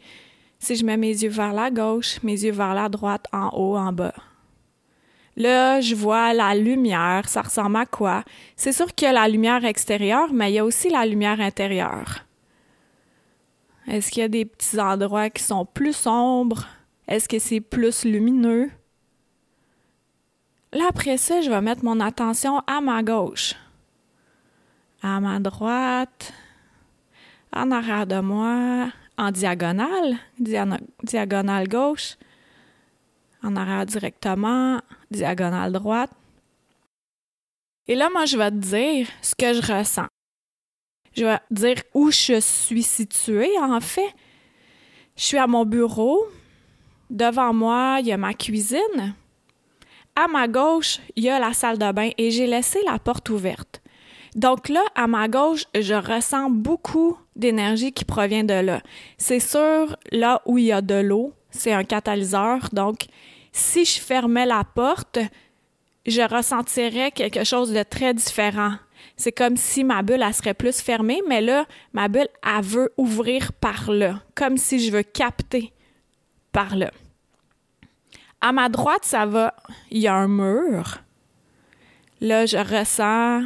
Si 0.59 0.75
je 0.75 0.83
mets 0.83 0.97
mes 0.97 1.09
yeux 1.09 1.29
vers 1.29 1.53
la 1.53 1.69
gauche, 1.69 2.21
mes 2.23 2.43
yeux 2.43 2.51
vers 2.51 2.73
la 2.73 2.89
droite, 2.89 3.27
en 3.31 3.49
haut, 3.49 3.77
en 3.77 3.93
bas. 3.93 4.15
Là, 5.35 5.81
je 5.81 5.93
vois 5.93 6.33
la 6.33 6.55
lumière, 6.55 7.29
ça 7.29 7.43
ressemble 7.43 7.75
à 7.75 7.85
quoi? 7.85 8.23
C'est 8.55 8.71
sûr 8.71 8.87
qu'il 8.95 9.05
y 9.05 9.09
a 9.09 9.13
la 9.13 9.27
lumière 9.27 9.63
extérieure, 9.65 10.33
mais 10.33 10.51
il 10.51 10.55
y 10.55 10.59
a 10.59 10.65
aussi 10.65 10.89
la 10.89 11.05
lumière 11.05 11.39
intérieure. 11.39 12.25
Est-ce 13.87 14.09
qu'il 14.09 14.21
y 14.21 14.25
a 14.25 14.29
des 14.29 14.45
petits 14.45 14.79
endroits 14.79 15.29
qui 15.29 15.43
sont 15.43 15.63
plus 15.63 15.95
sombres? 15.95 16.65
Est-ce 17.07 17.29
que 17.29 17.37
c'est 17.37 17.61
plus 17.61 18.03
lumineux? 18.03 18.71
Là, 20.73 20.85
après 20.89 21.17
ça, 21.17 21.41
je 21.41 21.51
vais 21.51 21.61
mettre 21.61 21.85
mon 21.85 21.99
attention 21.99 22.59
à 22.65 22.81
ma 22.81 23.03
gauche, 23.03 23.53
à 25.03 25.19
ma 25.19 25.39
droite, 25.39 26.33
en 27.53 27.71
arrière 27.71 28.07
de 28.07 28.19
moi, 28.19 28.91
en 29.17 29.31
diagonale, 29.31 30.17
diagonale 31.03 31.67
gauche, 31.67 32.17
en 33.43 33.55
arrière 33.55 33.85
directement, 33.85 34.81
diagonale 35.11 35.71
droite. 35.71 36.11
Et 37.87 37.95
là, 37.95 38.09
moi, 38.11 38.25
je 38.25 38.37
vais 38.37 38.51
te 38.51 38.55
dire 38.55 39.07
ce 39.21 39.33
que 39.33 39.53
je 39.53 39.73
ressens. 39.73 40.07
Je 41.15 41.25
vais 41.25 41.37
te 41.37 41.53
dire 41.53 41.81
où 41.93 42.11
je 42.11 42.39
suis 42.39 42.83
située, 42.83 43.57
en 43.59 43.79
fait. 43.79 44.13
Je 45.15 45.23
suis 45.23 45.37
à 45.37 45.47
mon 45.47 45.65
bureau. 45.65 46.27
Devant 47.09 47.53
moi, 47.53 47.97
il 48.01 48.07
y 48.07 48.11
a 48.11 48.17
ma 48.17 48.33
cuisine. 48.33 49.15
À 50.15 50.27
ma 50.27 50.47
gauche, 50.47 50.99
il 51.15 51.23
y 51.23 51.29
a 51.29 51.39
la 51.39 51.53
salle 51.53 51.77
de 51.77 51.91
bain 51.91 52.09
et 52.17 52.31
j'ai 52.31 52.47
laissé 52.47 52.79
la 52.85 52.99
porte 52.99 53.29
ouverte. 53.29 53.81
Donc 54.35 54.67
là, 54.67 54.83
à 54.95 55.07
ma 55.07 55.27
gauche, 55.27 55.65
je 55.73 55.93
ressens 55.93 56.49
beaucoup 56.49 57.17
d'énergie 57.37 57.91
qui 57.91 58.03
provient 58.03 58.43
de 58.43 58.53
là. 58.53 58.81
C'est 59.17 59.39
sûr, 59.39 59.95
là 60.11 60.41
où 60.45 60.57
il 60.57 60.65
y 60.65 60.71
a 60.71 60.81
de 60.81 60.95
l'eau, 60.95 61.33
c'est 61.51 61.71
un 61.71 61.83
catalyseur. 61.83 62.69
Donc, 62.73 63.05
si 63.51 63.85
je 63.85 63.99
fermais 63.99 64.45
la 64.45 64.63
porte, 64.63 65.19
je 66.05 66.21
ressentirais 66.21 67.11
quelque 67.11 67.43
chose 67.43 67.71
de 67.71 67.83
très 67.83 68.13
différent. 68.13 68.73
C'est 69.15 69.31
comme 69.31 69.57
si 69.57 69.83
ma 69.83 70.03
bulle, 70.03 70.21
elle 70.21 70.33
serait 70.33 70.53
plus 70.53 70.81
fermée, 70.81 71.21
mais 71.27 71.41
là, 71.41 71.65
ma 71.93 72.07
bulle, 72.07 72.29
elle 72.43 72.63
veut 72.63 72.93
ouvrir 72.97 73.53
par 73.53 73.91
là, 73.91 74.21
comme 74.35 74.57
si 74.57 74.79
je 74.79 74.91
veux 74.91 75.03
capter 75.03 75.73
par 76.51 76.75
là. 76.75 76.91
À 78.41 78.51
ma 78.51 78.69
droite, 78.69 79.03
ça 79.03 79.25
va, 79.25 79.55
il 79.89 79.99
y 79.99 80.07
a 80.07 80.15
un 80.15 80.27
mur. 80.27 80.99
Là, 82.21 82.45
je 82.45 82.57
ressens 82.57 83.43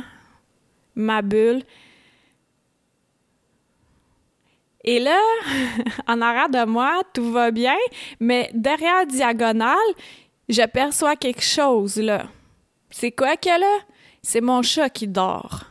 ma 0.96 1.22
bulle. 1.22 1.64
Et 4.84 5.00
là, 5.00 5.20
en 6.08 6.22
arrière 6.22 6.50
de 6.50 6.66
moi, 6.66 7.02
tout 7.14 7.32
va 7.32 7.52
bien, 7.52 7.78
mais 8.20 8.50
derrière 8.54 9.06
diagonale, 9.06 9.78
je 10.50 10.66
perçois 10.66 11.16
quelque 11.16 11.44
chose 11.44 11.98
là. 11.98 12.26
C'est 12.90 13.12
quoi 13.12 13.38
que 13.38 13.60
là? 13.60 13.80
C'est 14.22 14.42
mon 14.42 14.62
chat 14.62 14.90
qui 14.90 15.08
dort. 15.08 15.64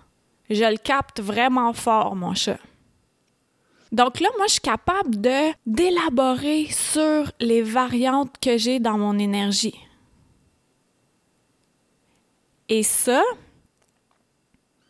Je 0.49 0.65
le 0.65 0.79
capte 0.79 1.21
vraiment 1.21 1.73
fort, 1.73 2.17
mon 2.17 2.35
chat. 2.35 2.59
Donc 3.93 4.21
là, 4.21 4.29
moi, 4.37 4.47
je 4.47 4.53
suis 4.53 4.61
capable 4.61 5.21
de 5.21 5.53
d'élaborer 5.67 6.67
sur 6.71 7.31
les 7.41 7.63
variantes 7.63 8.35
que 8.41 8.57
j'ai 8.57 8.79
dans 8.79 8.99
mon 8.99 9.19
énergie. 9.19 9.79
Et 12.69 12.85
ça, 12.85 13.23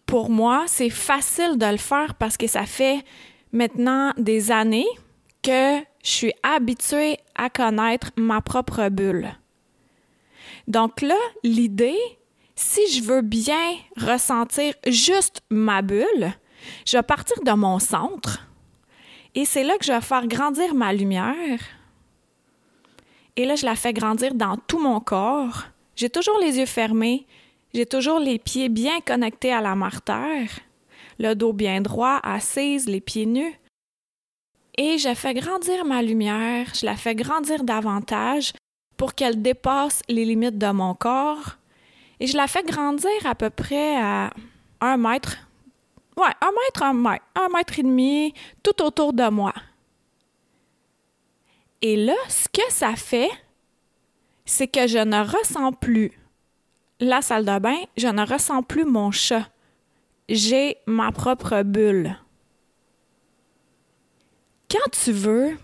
pour 0.05 0.29
moi, 0.29 0.65
c'est 0.67 0.91
facile 0.91 1.57
de 1.57 1.67
le 1.67 1.79
faire 1.79 2.15
parce 2.15 2.37
que 2.37 2.47
ça 2.47 2.67
fait 2.67 3.03
maintenant 3.53 4.13
des 4.17 4.51
années 4.51 4.89
que 5.43 5.79
je 6.03 6.11
suis 6.11 6.33
habituée 6.43 7.19
à 7.35 7.51
connaître 7.51 8.11
ma 8.17 8.41
propre 8.41 8.89
bulle. 8.89 9.31
Donc 10.69 11.03
là, 11.03 11.17
l'idée, 11.43 11.99
si 12.55 12.81
je 12.93 13.03
veux 13.03 13.23
bien 13.23 13.75
ressentir 13.97 14.75
juste 14.87 15.43
ma 15.51 15.83
bulle, 15.83 16.33
je 16.87 16.97
vais 16.97 17.03
partir 17.03 17.43
de 17.43 17.53
mon 17.53 17.79
centre 17.79 18.47
et 19.35 19.45
c'est 19.45 19.65
là 19.65 19.79
que 19.79 19.85
je 19.85 19.93
vais 19.93 20.01
faire 20.01 20.27
grandir 20.27 20.75
ma 20.75 20.93
lumière. 20.93 21.61
Et 23.37 23.45
là, 23.45 23.55
je 23.55 23.65
la 23.65 23.77
fais 23.77 23.93
grandir 23.93 24.35
dans 24.35 24.57
tout 24.57 24.81
mon 24.81 25.01
corps. 25.01 25.65
J'ai 25.95 26.11
toujours 26.11 26.39
les 26.41 26.59
yeux 26.59 26.67
fermés, 26.67 27.27
j'ai 27.73 27.87
toujours 27.87 28.19
les 28.19 28.39
pieds 28.39 28.69
bien 28.69 29.01
connectés 29.01 29.53
à 29.53 29.61
la 29.61 29.75
martère, 29.75 30.51
le 31.21 31.35
dos 31.35 31.53
bien 31.53 31.83
droit, 31.83 32.19
assise, 32.23 32.87
les 32.87 33.03
pieds 33.03 33.27
nus. 33.27 33.55
Et 34.79 34.97
je 34.97 35.15
fais 35.15 35.35
grandir 35.35 35.85
ma 35.85 36.03
lumière, 36.03 36.73
je 36.75 36.87
la 36.87 36.97
fais 36.97 37.15
grandir 37.15 37.63
davantage 37.63 38.55
pour 38.97 39.15
qu'elle 39.15 39.43
dépasse 39.43 40.01
les 40.09 40.25
limites 40.25 40.57
de 40.57 40.71
mon 40.71 40.95
corps. 40.95 41.59
Et 42.21 42.27
je 42.27 42.37
la 42.37 42.47
fais 42.47 42.63
grandir 42.63 43.11
à 43.25 43.35
peu 43.35 43.51
près 43.51 43.97
à 43.97 44.31
un 44.81 44.97
mètre. 44.97 45.37
Ouais, 46.17 46.33
un 46.41 46.51
mètre, 46.53 46.83
un 46.83 46.95
mètre, 46.95 47.25
un 47.35 47.49
mètre 47.55 47.79
et 47.79 47.83
demi, 47.83 48.33
tout 48.63 48.83
autour 48.83 49.13
de 49.13 49.29
moi. 49.29 49.53
Et 51.83 51.97
là, 51.97 52.17
ce 52.29 52.49
que 52.49 52.73
ça 52.73 52.97
fait, 52.97 53.31
c'est 54.47 54.69
que 54.69 54.87
je 54.87 54.99
ne 54.99 55.23
ressens 55.23 55.73
plus 55.73 56.13
la 56.99 57.21
salle 57.21 57.45
de 57.45 57.59
bain, 57.59 57.79
je 57.99 58.09
ne 58.09 58.27
ressens 58.27 58.63
plus 58.63 58.85
mon 58.87 59.11
chat. 59.11 59.47
J'ai 60.31 60.79
ma 60.87 61.13
propre 61.13 61.63
bulle. 61.63 62.17
Quand 64.71 64.91
tu 64.93 65.13
veux, 65.13 65.59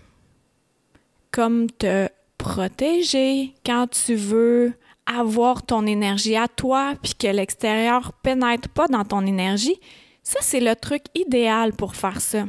comme 1.31 1.71
te 1.71 2.09
protéger, 2.37 3.55
quand 3.65 3.87
tu 3.87 4.15
veux 4.15 4.73
avoir 5.05 5.65
ton 5.65 5.87
énergie 5.87 6.35
à 6.35 6.47
toi, 6.47 6.93
puis 7.01 7.15
que 7.15 7.27
l'extérieur 7.27 8.11
pénètre 8.21 8.69
pas 8.69 8.87
dans 8.87 9.05
ton 9.05 9.25
énergie, 9.25 9.79
ça, 10.21 10.39
c'est 10.41 10.59
le 10.59 10.75
truc 10.75 11.03
idéal 11.15 11.73
pour 11.73 11.95
faire 11.95 12.19
ça. 12.19 12.43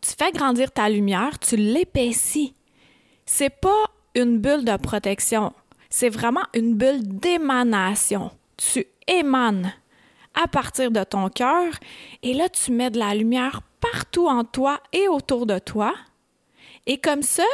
Tu 0.00 0.10
fais 0.18 0.32
grandir 0.32 0.72
ta 0.72 0.88
lumière, 0.88 1.38
tu 1.38 1.56
l'épaissis. 1.56 2.54
C'est 3.26 3.50
pas 3.60 3.84
une 4.14 4.38
bulle 4.38 4.64
de 4.64 4.76
protection 4.76 5.52
c'est 5.90 6.08
vraiment 6.08 6.44
une 6.54 6.74
bulle 6.74 7.00
d'émanation. 7.02 8.30
Tu 8.56 8.86
émanes 9.06 9.72
à 10.42 10.46
partir 10.48 10.90
de 10.90 11.02
ton 11.04 11.28
cœur 11.28 11.72
et 12.22 12.34
là, 12.34 12.48
tu 12.48 12.72
mets 12.72 12.90
de 12.90 12.98
la 12.98 13.14
lumière 13.14 13.62
partout 13.80 14.28
en 14.28 14.44
toi 14.44 14.80
et 14.92 15.08
autour 15.08 15.46
de 15.46 15.58
toi. 15.58 15.94
Et 16.86 16.98
comme 16.98 17.22
ça, 17.22 17.44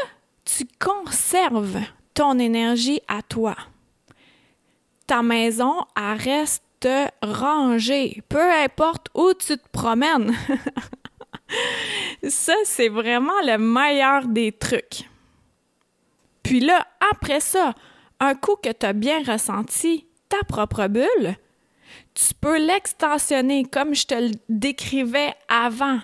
tu 0.44 0.64
conserves 0.78 1.80
ton 2.12 2.38
énergie 2.38 3.00
à 3.08 3.22
toi. 3.22 3.56
Ta 5.06 5.22
maison, 5.22 5.84
reste 5.96 6.88
rangée, 7.22 8.22
peu 8.28 8.52
importe 8.52 9.08
où 9.14 9.32
tu 9.34 9.56
te 9.56 9.68
promènes. 9.72 10.34
ça, 12.28 12.54
c'est 12.64 12.88
vraiment 12.88 13.40
le 13.42 13.58
meilleur 13.58 14.28
des 14.28 14.52
trucs. 14.52 15.08
Puis 16.42 16.60
là, 16.60 16.86
après 17.12 17.40
ça, 17.40 17.74
un 18.20 18.34
coup 18.34 18.56
que 18.62 18.70
tu 18.70 18.86
as 18.86 18.92
bien 18.92 19.22
ressenti 19.22 20.06
ta 20.28 20.42
propre 20.44 20.86
bulle, 20.88 21.36
tu 22.14 22.34
peux 22.40 22.58
l'extensionner 22.58 23.64
comme 23.64 23.94
je 23.94 24.06
te 24.06 24.14
le 24.14 24.32
décrivais 24.48 25.34
avant 25.48 26.00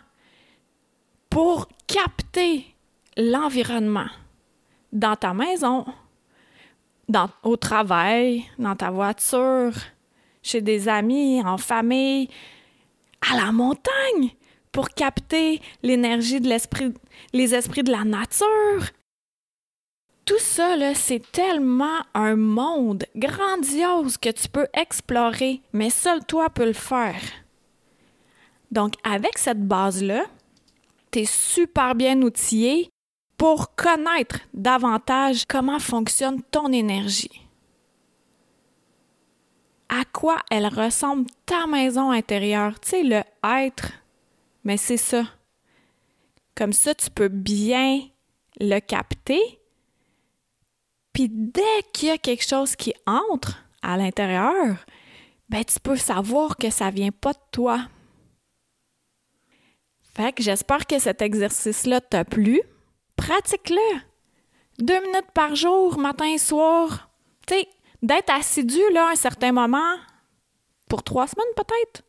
pour 1.29 1.69
capter 1.87 2.67
l'environnement 3.17 4.09
dans 4.93 5.17
ta 5.17 5.33
maison, 5.33 5.87
dans, 7.09 7.31
au 7.43 7.57
travail, 7.57 8.45
dans 8.59 8.75
ta 8.75 8.91
voiture, 8.91 9.73
chez 10.43 10.61
des 10.61 10.89
amis, 10.89 11.43
en 11.45 11.59
famille, 11.59 12.29
à 13.31 13.37
la 13.37 13.53
montagne 13.53 14.31
pour 14.73 14.91
capter 14.91 15.61
l'énergie 15.83 16.41
de 16.41 16.49
l'esprit, 16.49 16.95
les 17.33 17.55
esprits 17.55 17.83
de 17.83 17.93
la 17.93 18.05
nature. 18.05 18.91
Tout 20.31 20.39
ça, 20.39 20.77
c'est 20.95 21.33
tellement 21.33 22.05
un 22.15 22.37
monde 22.37 23.05
grandiose 23.17 24.17
que 24.17 24.29
tu 24.29 24.49
peux 24.49 24.69
explorer, 24.75 25.61
mais 25.73 25.91
seul 25.91 26.25
toi 26.25 26.49
peux 26.49 26.67
le 26.67 26.73
faire. 26.73 27.21
Donc, 28.71 28.95
avec 29.03 29.39
cette 29.39 29.67
base-là, 29.67 30.27
tu 31.11 31.19
es 31.19 31.25
super 31.25 31.97
bien 31.97 32.23
outillé 32.23 32.91
pour 33.37 33.75
connaître 33.75 34.39
davantage 34.55 35.47
comment 35.49 35.81
fonctionne 35.81 36.41
ton 36.53 36.71
énergie. 36.73 37.49
À 39.89 40.05
quoi 40.13 40.37
elle 40.49 40.69
ressemble 40.69 41.27
ta 41.45 41.67
maison 41.67 42.13
intérieure, 42.13 42.79
tu 42.79 42.91
sais, 42.91 43.03
le 43.03 43.23
être, 43.43 43.91
mais 44.63 44.77
c'est 44.77 44.97
ça. 44.97 45.25
Comme 46.55 46.73
ça, 46.73 46.95
tu 46.95 47.11
peux 47.11 47.27
bien 47.27 48.03
le 48.61 48.79
capter. 48.79 49.60
Puis 51.13 51.29
dès 51.29 51.83
qu'il 51.93 52.09
y 52.09 52.13
a 52.13 52.19
quelque 52.19 52.47
chose 52.47 52.77
qui 52.77 52.95
entre 53.07 53.65
à 53.83 53.97
l'intérieur, 53.97 54.77
ben 55.49 55.65
tu 55.65 55.81
peux 55.81 55.97
savoir 55.97 56.57
que 56.57 56.71
ça 56.71 56.91
vient 56.91 57.11
pas 57.11 57.33
de 57.33 57.39
toi. 57.51 57.81
Fait 60.15 60.33
que 60.33 60.43
j'espère 60.43 60.87
que 60.87 60.99
cet 60.99 61.23
exercice-là 61.23 62.01
t'a 62.01 62.25
plu. 62.25 62.61
Pratique-le. 63.17 64.01
Deux 64.79 65.01
minutes 65.01 65.31
par 65.35 65.55
jour, 65.55 65.99
matin 65.99 66.27
et 66.27 66.39
soir. 66.39 67.11
Tu 67.47 67.55
sais, 67.55 67.69
d'être 68.03 68.31
assidu 68.31 68.81
là 68.93 69.09
à 69.09 69.13
un 69.13 69.17
certain 69.17 69.53
moment, 69.53 69.97
pour 70.89 71.03
trois 71.03 71.27
semaines 71.27 71.55
peut-être. 71.57 72.03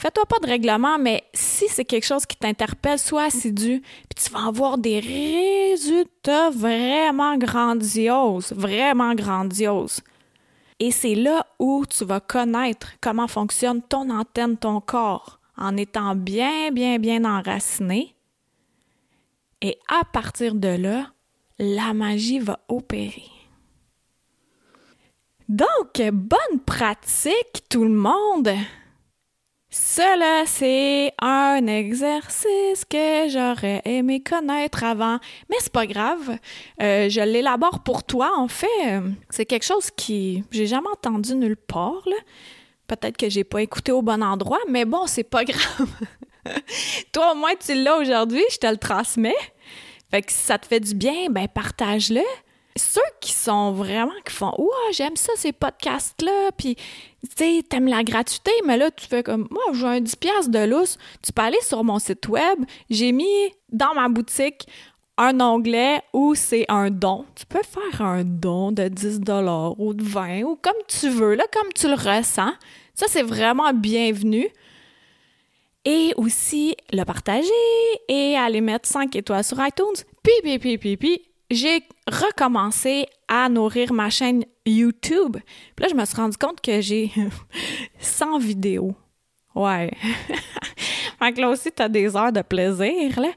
Fais-toi 0.00 0.24
pas 0.24 0.38
de 0.38 0.46
règlement, 0.46 0.98
mais 0.98 1.24
si 1.34 1.68
c'est 1.68 1.84
quelque 1.84 2.06
chose 2.06 2.24
qui 2.24 2.34
t'interpelle, 2.34 2.98
sois 2.98 3.24
assidu, 3.24 3.82
puis 3.82 4.24
tu 4.24 4.30
vas 4.30 4.46
avoir 4.46 4.78
des 4.78 4.98
résultats 4.98 6.48
vraiment 6.48 7.36
grandioses, 7.36 8.50
vraiment 8.56 9.14
grandioses. 9.14 10.00
Et 10.78 10.90
c'est 10.90 11.14
là 11.14 11.46
où 11.58 11.84
tu 11.84 12.06
vas 12.06 12.20
connaître 12.20 12.92
comment 13.02 13.28
fonctionne 13.28 13.82
ton 13.82 14.08
antenne, 14.08 14.56
ton 14.56 14.80
corps, 14.80 15.38
en 15.58 15.76
étant 15.76 16.14
bien, 16.14 16.70
bien, 16.72 16.98
bien 16.98 17.26
enraciné. 17.26 18.14
Et 19.60 19.76
à 19.86 20.02
partir 20.10 20.54
de 20.54 20.68
là, 20.68 21.10
la 21.58 21.92
magie 21.92 22.38
va 22.38 22.58
opérer. 22.68 23.28
Donc, 25.46 26.00
bonne 26.10 26.60
pratique 26.64 27.68
tout 27.68 27.84
le 27.84 27.90
monde! 27.90 28.48
Cela, 29.72 30.46
c'est 30.46 31.12
un 31.22 31.64
exercice 31.68 32.84
que 32.88 33.28
j'aurais 33.28 33.80
aimé 33.84 34.20
connaître 34.20 34.82
avant, 34.82 35.20
mais 35.48 35.56
c'est 35.60 35.72
pas 35.72 35.86
grave. 35.86 36.38
Euh, 36.82 37.08
je 37.08 37.20
l'élabore 37.20 37.84
pour 37.84 38.02
toi, 38.02 38.32
en 38.36 38.48
fait. 38.48 39.00
C'est 39.28 39.46
quelque 39.46 39.64
chose 39.64 39.92
qui 39.92 40.42
j'ai 40.50 40.66
jamais 40.66 40.88
entendu 40.92 41.36
nulle 41.36 41.56
part. 41.56 42.02
Peut-être 42.88 43.16
que 43.16 43.28
j'ai 43.30 43.44
pas 43.44 43.62
écouté 43.62 43.92
au 43.92 44.02
bon 44.02 44.24
endroit, 44.24 44.58
mais 44.68 44.84
bon, 44.84 45.06
c'est 45.06 45.22
pas 45.22 45.44
grave. 45.44 45.88
toi, 47.12 47.32
au 47.32 47.36
moins, 47.36 47.54
tu 47.54 47.74
l'as 47.74 47.96
aujourd'hui, 47.96 48.42
je 48.50 48.56
te 48.58 48.66
le 48.66 48.76
transmets. 48.76 49.36
Fait 50.10 50.22
que 50.22 50.32
si 50.32 50.38
ça 50.40 50.58
te 50.58 50.66
fait 50.66 50.80
du 50.80 50.94
bien, 50.96 51.28
ben 51.30 51.46
partage-le 51.46 52.24
ceux 52.80 53.00
qui 53.20 53.32
sont 53.32 53.72
vraiment, 53.72 54.12
qui 54.24 54.34
font 54.34 54.54
Ouais, 54.58 54.92
j'aime 54.92 55.16
ça, 55.16 55.32
ces 55.36 55.52
podcasts-là, 55.52 56.50
puis 56.56 56.74
tu 56.74 57.28
sais, 57.36 57.62
t'aimes 57.68 57.88
la 57.88 58.02
gratuité, 58.02 58.50
mais 58.64 58.76
là, 58.76 58.90
tu 58.90 59.06
fais 59.06 59.22
comme 59.22 59.46
Moi, 59.50 59.62
j'ai 59.72 59.86
un 59.86 60.00
10$ 60.00 60.50
de 60.50 60.64
lousse, 60.66 60.98
tu 61.22 61.32
peux 61.32 61.42
aller 61.42 61.60
sur 61.62 61.84
mon 61.84 61.98
site 61.98 62.28
web, 62.28 62.58
j'ai 62.88 63.12
mis 63.12 63.54
dans 63.70 63.94
ma 63.94 64.08
boutique 64.08 64.66
un 65.20 65.38
onglet 65.40 66.00
où 66.14 66.34
c'est 66.34 66.64
un 66.70 66.90
don. 66.90 67.26
Tu 67.34 67.44
peux 67.44 67.62
faire 67.62 68.00
un 68.00 68.24
don 68.24 68.72
de 68.72 68.88
10 68.88 69.20
ou 69.76 69.92
de 69.92 70.02
20 70.02 70.42
ou 70.44 70.56
comme 70.56 70.72
tu 70.88 71.10
veux, 71.10 71.34
là, 71.34 71.44
comme 71.52 71.70
tu 71.74 71.88
le 71.88 71.94
ressens. 71.94 72.52
Ça, 72.94 73.06
c'est 73.06 73.22
vraiment 73.22 73.72
bienvenu. 73.74 74.48
Et 75.84 76.12
aussi 76.16 76.74
le 76.92 77.04
partager 77.04 77.48
et 78.08 78.36
aller 78.36 78.60
mettre 78.60 78.88
5 78.88 79.14
étoiles 79.16 79.44
sur 79.44 79.58
iTunes. 79.64 80.04
Puis, 80.22 80.58
puis, 80.58 80.96
puis, 80.96 81.22
j'ai 81.50 81.82
recommencé 82.06 83.06
à 83.28 83.48
nourrir 83.48 83.92
ma 83.92 84.10
chaîne 84.10 84.44
YouTube. 84.66 85.36
Puis 85.76 85.82
là, 85.84 85.88
je 85.90 85.94
me 85.94 86.04
suis 86.04 86.16
rendu 86.16 86.36
compte 86.36 86.60
que 86.60 86.80
j'ai 86.80 87.10
100 87.98 88.38
vidéos. 88.38 88.94
Ouais. 89.54 89.90
fait 91.18 91.32
que 91.32 91.40
là 91.40 91.50
aussi, 91.50 91.70
tu 91.72 91.82
as 91.82 91.88
des 91.88 92.16
heures 92.16 92.32
de 92.32 92.42
plaisir, 92.42 93.20
là. 93.20 93.30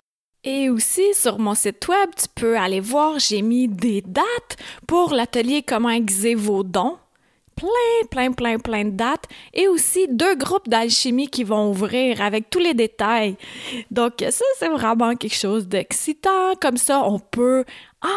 Et 0.45 0.69
aussi, 0.69 1.13
sur 1.13 1.39
mon 1.39 1.56
site 1.56 1.88
web, 1.88 2.10
tu 2.17 2.26
peux 2.36 2.58
aller 2.58 2.82
voir, 2.82 3.17
j'ai 3.17 3.41
mis 3.41 3.69
des 3.69 4.02
dates 4.02 4.58
pour 4.86 5.13
l'atelier 5.13 5.63
Comment 5.63 5.89
aiguiser 5.89 6.36
vos 6.36 6.63
dons 6.63 6.97
plein, 7.56 8.08
plein, 8.10 8.32
plein, 8.32 8.60
plein 8.60 8.86
de 8.86 8.91
dates 8.91 9.26
et 9.54 9.67
aussi 9.67 10.08
deux 10.10 10.36
groupes 10.36 10.69
d'alchimie 10.69 11.28
qui 11.28 11.43
vont 11.43 11.69
ouvrir 11.69 12.21
avec 12.21 12.49
tous 12.49 12.60
les 12.60 12.73
détails. 12.73 13.36
Donc 13.91 14.13
ça, 14.19 14.45
c'est 14.60 14.69
vraiment 14.69 15.15
quelque 15.15 15.36
chose 15.36 15.67
d'excitant. 15.67 16.56
Comme 16.60 16.78
ça, 16.78 17.04
on 17.04 17.19
peut 17.19 17.63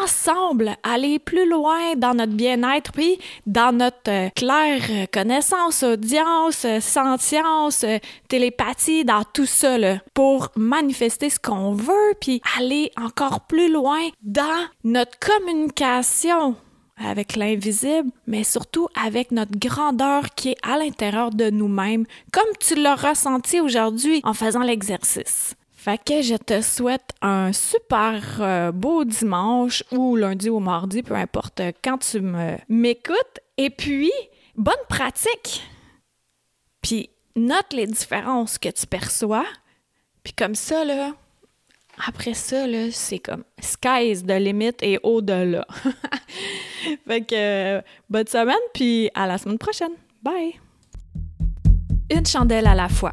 ensemble 0.02 0.76
aller 0.82 1.18
plus 1.18 1.48
loin 1.48 1.94
dans 1.96 2.14
notre 2.14 2.32
bien-être 2.32 2.92
puis 2.92 3.18
dans 3.46 3.76
notre 3.76 4.10
euh, 4.10 4.28
claire 4.34 5.08
connaissance, 5.12 5.82
audience, 5.82 6.66
sentience, 6.80 7.84
télépathie, 8.28 9.04
dans 9.04 9.24
tout 9.24 9.46
ça 9.46 9.78
là, 9.78 9.98
pour 10.14 10.50
manifester 10.56 11.30
ce 11.30 11.38
qu'on 11.38 11.72
veut 11.72 12.14
puis 12.20 12.40
aller 12.58 12.90
encore 13.00 13.40
plus 13.42 13.72
loin 13.72 14.00
dans 14.22 14.66
notre 14.84 15.18
communication 15.18 16.56
avec 16.98 17.36
l'invisible, 17.36 18.10
mais 18.26 18.44
surtout 18.44 18.88
avec 19.00 19.30
notre 19.30 19.58
grandeur 19.58 20.34
qui 20.34 20.50
est 20.50 20.56
à 20.62 20.78
l'intérieur 20.78 21.30
de 21.30 21.50
nous-mêmes, 21.50 22.06
comme 22.32 22.48
tu 22.58 22.74
l'as 22.74 22.94
ressenti 22.94 23.60
aujourd'hui 23.60 24.20
en 24.24 24.32
faisant 24.32 24.62
l'exercice. 24.62 25.54
Fait 25.86 26.02
que 26.04 26.20
je 26.20 26.34
te 26.34 26.62
souhaite 26.62 27.10
un 27.22 27.52
super 27.52 28.20
euh, 28.40 28.72
beau 28.72 29.04
dimanche 29.04 29.84
ou 29.92 30.16
lundi 30.16 30.50
ou 30.50 30.58
mardi, 30.58 31.04
peu 31.04 31.14
importe 31.14 31.62
quand 31.84 31.98
tu 31.98 32.20
m'écoutes. 32.68 33.38
Et 33.56 33.70
puis, 33.70 34.10
bonne 34.56 34.74
pratique! 34.88 35.62
Puis, 36.82 37.08
note 37.36 37.72
les 37.72 37.86
différences 37.86 38.58
que 38.58 38.68
tu 38.68 38.84
perçois. 38.88 39.46
Puis 40.24 40.32
comme 40.32 40.56
ça, 40.56 40.84
là, 40.84 41.12
après 42.04 42.34
ça, 42.34 42.66
là, 42.66 42.90
c'est 42.90 43.20
comme 43.20 43.44
sky 43.60 44.10
is 44.10 44.24
the 44.24 44.40
limit 44.40 44.74
et 44.82 44.98
au-delà. 45.04 45.64
fait 47.06 47.20
que 47.20 47.76
euh, 47.76 47.80
bonne 48.10 48.26
semaine, 48.26 48.56
puis 48.74 49.08
à 49.14 49.28
la 49.28 49.38
semaine 49.38 49.58
prochaine. 49.58 49.92
Bye! 50.20 50.58
Une 52.10 52.26
chandelle 52.26 52.66
à 52.66 52.74
la 52.74 52.88
fois. 52.88 53.12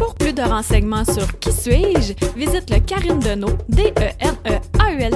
Pour 0.00 0.14
plus 0.14 0.32
de 0.32 0.40
renseignements 0.40 1.04
sur 1.04 1.38
Qui 1.40 1.52
suis-je, 1.52 2.14
visite 2.34 2.70
le 2.70 2.78
Karine 2.78 3.18
Deneau, 3.18 3.50
d 3.68 3.92
e 4.00 4.10
n 4.18 4.34
e 4.46 4.58
a 4.78 4.92
u 4.92 5.02
l 5.02 5.12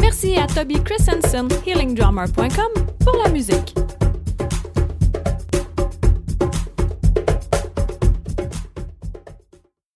Merci 0.00 0.36
à 0.36 0.48
Toby 0.48 0.82
Christensen, 0.82 1.46
healingdrummer.com, 1.64 2.84
pour 3.04 3.16
la 3.24 3.30
musique. 3.30 3.76